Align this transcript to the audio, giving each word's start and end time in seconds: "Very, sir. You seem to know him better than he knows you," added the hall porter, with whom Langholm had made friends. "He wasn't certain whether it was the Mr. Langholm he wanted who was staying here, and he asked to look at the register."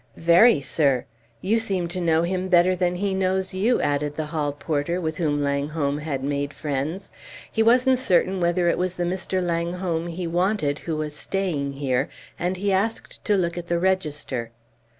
"Very, 0.17 0.61
sir. 0.61 1.05
You 1.41 1.59
seem 1.59 1.87
to 1.89 2.01
know 2.01 2.23
him 2.23 2.47
better 2.47 2.75
than 2.75 2.95
he 2.95 3.13
knows 3.13 3.53
you," 3.53 3.79
added 3.81 4.15
the 4.15 4.25
hall 4.25 4.51
porter, 4.51 4.99
with 4.99 5.17
whom 5.17 5.43
Langholm 5.43 5.99
had 5.99 6.23
made 6.23 6.53
friends. 6.55 7.11
"He 7.51 7.61
wasn't 7.61 7.99
certain 7.99 8.39
whether 8.41 8.67
it 8.67 8.79
was 8.79 8.95
the 8.95 9.03
Mr. 9.03 9.43
Langholm 9.45 10.07
he 10.07 10.25
wanted 10.25 10.79
who 10.89 10.97
was 10.97 11.15
staying 11.15 11.73
here, 11.73 12.09
and 12.39 12.57
he 12.57 12.73
asked 12.73 13.23
to 13.25 13.37
look 13.37 13.59
at 13.59 13.67
the 13.67 13.77
register." 13.77 14.49